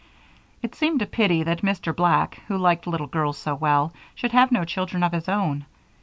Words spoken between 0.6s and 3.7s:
It seemed a pity that Mr. Black, who liked little girls so